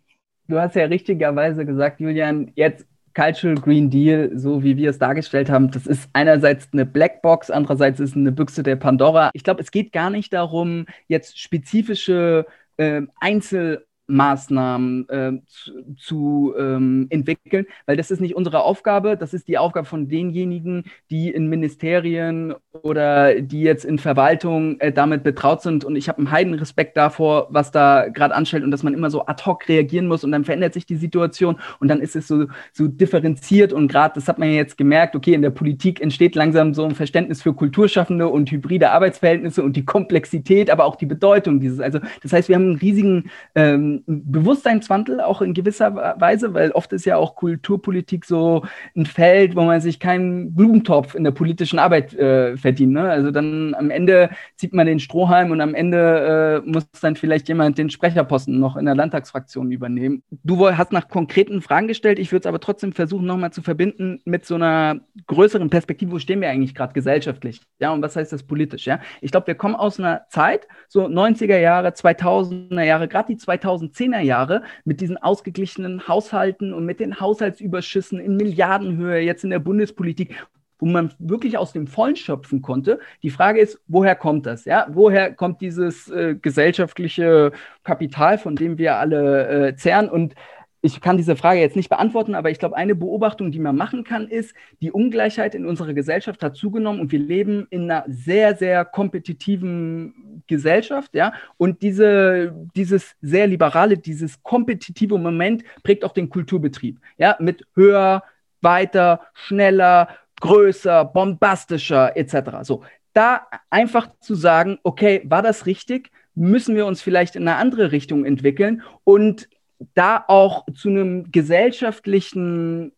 [0.48, 2.86] Du hast ja richtigerweise gesagt, Julian, jetzt
[3.18, 7.98] Cultural Green Deal, so wie wir es dargestellt haben, das ist einerseits eine Blackbox, andererseits
[7.98, 9.30] ist eine Büchse der Pandora.
[9.32, 16.54] Ich glaube, es geht gar nicht darum, jetzt spezifische äh, Einzel- Maßnahmen äh, zu, zu
[16.58, 21.30] ähm, entwickeln, weil das ist nicht unsere Aufgabe, das ist die Aufgabe von denjenigen, die
[21.30, 25.84] in Ministerien oder die jetzt in Verwaltung äh, damit betraut sind.
[25.84, 29.10] Und ich habe einen heiden Respekt davor, was da gerade anstellt und dass man immer
[29.10, 32.26] so ad hoc reagieren muss und dann verändert sich die Situation und dann ist es
[32.26, 36.00] so, so differenziert und gerade, das hat man ja jetzt gemerkt, okay, in der Politik
[36.00, 40.96] entsteht langsam so ein Verständnis für Kulturschaffende und hybride Arbeitsverhältnisse und die Komplexität, aber auch
[40.96, 41.80] die Bedeutung dieses.
[41.80, 46.92] Also das heißt, wir haben einen riesigen ähm, Bewusstseinswandel auch in gewisser Weise, weil oft
[46.92, 48.64] ist ja auch Kulturpolitik so
[48.96, 52.92] ein Feld, wo man sich keinen Blumentopf in der politischen Arbeit äh, verdient.
[52.92, 53.10] Ne?
[53.10, 57.48] Also dann am Ende zieht man den Strohhalm und am Ende äh, muss dann vielleicht
[57.48, 60.22] jemand den Sprecherposten noch in der Landtagsfraktion übernehmen.
[60.44, 64.20] Du hast nach konkreten Fragen gestellt, ich würde es aber trotzdem versuchen, nochmal zu verbinden
[64.24, 67.60] mit so einer größeren Perspektive, wo stehen wir eigentlich gerade gesellschaftlich?
[67.78, 68.86] Ja, und was heißt das politisch?
[68.86, 73.36] Ja, ich glaube, wir kommen aus einer Zeit, so 90er Jahre, 2000er Jahre, gerade die
[73.36, 79.50] 2000 2010er Jahre mit diesen ausgeglichenen Haushalten und mit den Haushaltsüberschüssen in Milliardenhöhe jetzt in
[79.50, 80.34] der Bundespolitik,
[80.78, 83.00] wo man wirklich aus dem Vollen schöpfen konnte.
[83.22, 84.64] Die Frage ist, woher kommt das?
[84.64, 90.08] Ja, woher kommt dieses äh, gesellschaftliche Kapital, von dem wir alle äh, zehren?
[90.08, 90.34] Und
[90.80, 94.04] ich kann diese Frage jetzt nicht beantworten, aber ich glaube, eine Beobachtung, die man machen
[94.04, 98.54] kann, ist, die Ungleichheit in unserer Gesellschaft hat zugenommen und wir leben in einer sehr,
[98.54, 101.32] sehr kompetitiven Gesellschaft, ja.
[101.56, 108.22] Und diese, dieses sehr liberale, dieses kompetitive Moment prägt auch den Kulturbetrieb, ja, mit höher,
[108.60, 110.08] weiter, schneller,
[110.40, 112.62] größer, bombastischer etc.
[112.62, 116.10] So, da einfach zu sagen, okay, war das richtig?
[116.36, 118.82] Müssen wir uns vielleicht in eine andere Richtung entwickeln?
[119.02, 119.48] Und
[119.94, 122.92] da auch zu einem gesellschaftlichen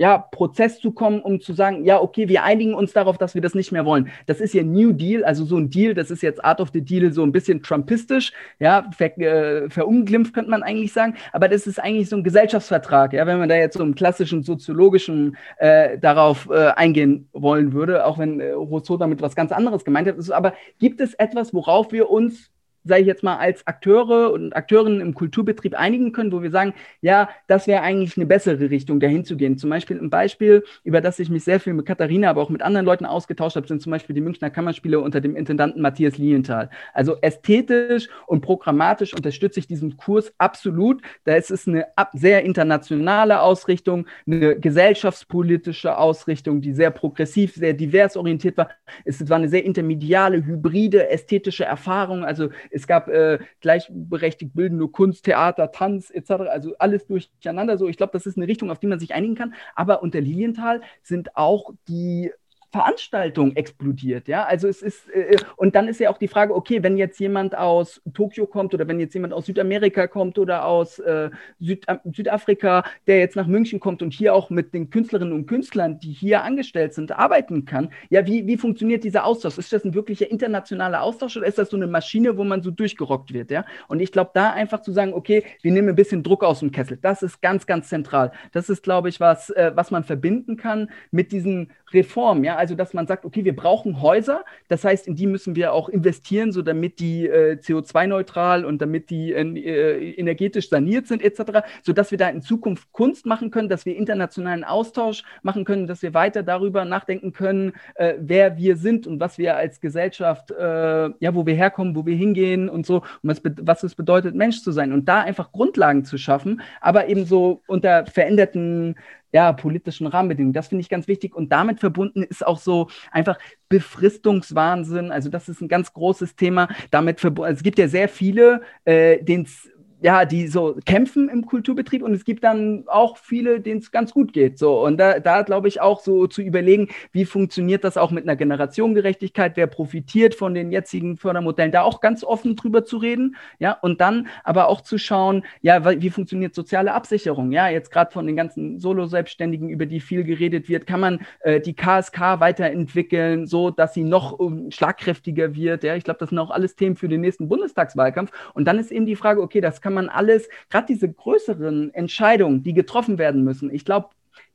[0.00, 3.42] ja, Prozess zu kommen, um zu sagen, ja, okay, wir einigen uns darauf, dass wir
[3.42, 4.08] das nicht mehr wollen.
[4.24, 6.80] Das ist ja New Deal, also so ein Deal, das ist jetzt Art of the
[6.80, 11.66] Deal so ein bisschen trumpistisch, ja, ver, äh, verunglimpft könnte man eigentlich sagen, aber das
[11.66, 15.98] ist eigentlich so ein Gesellschaftsvertrag, ja, wenn man da jetzt so im klassischen soziologischen äh,
[15.98, 20.30] darauf äh, eingehen wollen würde, auch wenn äh, Rousseau damit was ganz anderes gemeint hat.
[20.30, 22.50] Aber gibt es etwas, worauf wir uns
[22.84, 26.74] sage ich jetzt mal, als Akteure und Akteurinnen im Kulturbetrieb einigen können, wo wir sagen,
[27.00, 29.58] ja, das wäre eigentlich eine bessere Richtung, dahin zu gehen.
[29.58, 32.62] Zum Beispiel ein Beispiel, über das ich mich sehr viel mit Katharina, aber auch mit
[32.62, 36.70] anderen Leuten ausgetauscht habe, sind zum Beispiel die Münchner Kammerspiele unter dem Intendanten Matthias Lilienthal.
[36.94, 41.02] Also ästhetisch und programmatisch unterstütze ich diesen Kurs absolut.
[41.24, 48.16] Da ist es eine sehr internationale Ausrichtung, eine gesellschaftspolitische Ausrichtung, die sehr progressiv, sehr divers
[48.16, 48.70] orientiert war.
[49.04, 52.24] Es war eine sehr intermediale, hybride, ästhetische Erfahrung.
[52.24, 56.30] Also es gab äh, gleichberechtigt bildende Kunst, Theater, Tanz etc.
[56.48, 57.78] Also alles durcheinander.
[57.78, 59.54] So, ich glaube, das ist eine Richtung, auf die man sich einigen kann.
[59.74, 62.32] Aber unter Lilienthal sind auch die
[62.72, 64.44] Veranstaltung explodiert, ja.
[64.44, 67.56] Also es ist, äh, und dann ist ja auch die Frage, okay, wenn jetzt jemand
[67.56, 72.84] aus Tokio kommt oder wenn jetzt jemand aus Südamerika kommt oder aus äh, Süd Südafrika,
[73.08, 76.44] der jetzt nach München kommt und hier auch mit den Künstlerinnen und Künstlern, die hier
[76.44, 79.58] angestellt sind, arbeiten kann, ja, wie, wie funktioniert dieser Austausch?
[79.58, 82.70] Ist das ein wirklicher internationaler Austausch oder ist das so eine Maschine, wo man so
[82.70, 83.64] durchgerockt wird, ja?
[83.88, 86.70] Und ich glaube, da einfach zu sagen, okay, wir nehmen ein bisschen Druck aus dem
[86.70, 88.30] Kessel, das ist ganz, ganz zentral.
[88.52, 92.74] Das ist, glaube ich, was, äh, was man verbinden kann mit diesen Reformen, ja, also
[92.74, 96.52] dass man sagt, okay, wir brauchen Häuser, das heißt, in die müssen wir auch investieren,
[96.52, 102.18] so damit die äh, CO2-neutral und damit die äh, energetisch saniert sind, etc., sodass wir
[102.18, 106.42] da in Zukunft Kunst machen können, dass wir internationalen Austausch machen können, dass wir weiter
[106.42, 111.46] darüber nachdenken können, äh, wer wir sind und was wir als Gesellschaft, äh, ja, wo
[111.46, 114.92] wir herkommen, wo wir hingehen und so, und was, was es bedeutet, Mensch zu sein
[114.92, 118.96] und da einfach Grundlagen zu schaffen, aber eben so unter veränderten
[119.32, 120.52] ja, politischen Rahmenbedingungen.
[120.52, 121.34] Das finde ich ganz wichtig.
[121.34, 123.38] Und damit verbunden ist auch so einfach
[123.68, 125.12] Befristungswahnsinn.
[125.12, 126.68] Also das ist ein ganz großes Thema.
[126.90, 129.70] Damit verbunden, es gibt ja sehr viele, äh, es
[130.02, 134.12] ja, die so kämpfen im Kulturbetrieb und es gibt dann auch viele, denen es ganz
[134.12, 134.58] gut geht.
[134.58, 134.84] So.
[134.84, 138.36] Und da, da glaube ich auch so zu überlegen, wie funktioniert das auch mit einer
[138.36, 143.72] Generationengerechtigkeit, wer profitiert von den jetzigen Fördermodellen, da auch ganz offen drüber zu reden, ja,
[143.72, 148.26] und dann aber auch zu schauen, ja, wie funktioniert soziale Absicherung, ja, jetzt gerade von
[148.26, 153.70] den ganzen Solo-Selbstständigen, über die viel geredet wird, kann man äh, die KSK weiterentwickeln, so
[153.70, 157.08] dass sie noch um, schlagkräftiger wird, ja, ich glaube, das sind auch alles Themen für
[157.08, 160.48] den nächsten Bundestagswahlkampf und dann ist eben die Frage, okay, das kann kann man alles,
[160.68, 164.10] gerade diese größeren Entscheidungen, die getroffen werden müssen, ich glaube,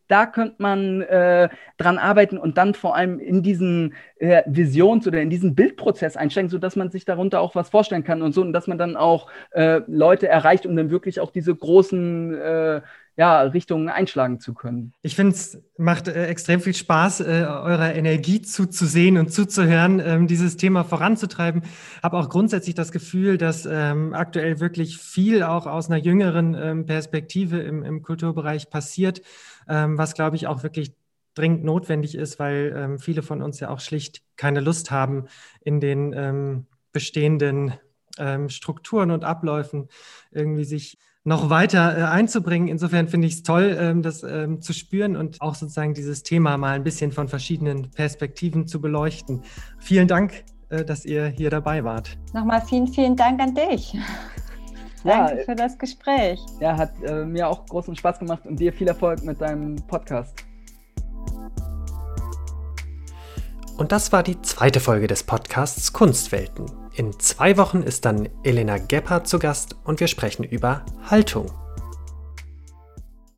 [0.08, 5.22] da könnte man äh, dran arbeiten und dann vor allem in diesen äh, Visions- oder
[5.22, 8.54] in diesen Bildprozess einsteigen, sodass man sich darunter auch was vorstellen kann und so und
[8.54, 12.82] dass man dann auch äh, Leute erreicht, um dann wirklich auch diese großen äh,
[13.18, 14.94] ja, Richtungen einschlagen zu können.
[15.02, 20.28] Ich finde, es macht äh, extrem viel Spaß, äh, eurer Energie zuzusehen und zuzuhören, ähm,
[20.28, 21.64] dieses Thema voranzutreiben.
[22.04, 26.86] Habe auch grundsätzlich das Gefühl, dass ähm, aktuell wirklich viel auch aus einer jüngeren ähm,
[26.86, 29.22] Perspektive im, im, Kulturbereich passiert,
[29.68, 30.94] was, glaube ich, auch wirklich
[31.34, 35.26] dringend notwendig ist, weil ähm, viele von uns ja auch schlicht keine Lust haben,
[35.62, 37.74] in den ähm, bestehenden
[38.48, 39.90] Strukturen und Abläufen
[40.32, 42.68] irgendwie sich noch weiter äh, einzubringen.
[42.68, 46.58] Insofern finde ich es toll, ähm, das ähm, zu spüren und auch sozusagen dieses Thema
[46.58, 49.42] mal ein bisschen von verschiedenen Perspektiven zu beleuchten.
[49.80, 52.18] Vielen Dank, äh, dass ihr hier dabei wart.
[52.34, 53.98] Nochmal vielen, vielen Dank an dich.
[55.06, 56.40] Danke für das Gespräch.
[56.60, 60.36] Ja, hat äh, mir auch großen Spaß gemacht und dir viel Erfolg mit deinem Podcast.
[63.78, 66.66] Und das war die zweite Folge des Podcasts Kunstwelten.
[66.96, 71.52] In zwei Wochen ist dann Elena Gebhardt zu Gast und wir sprechen über Haltung.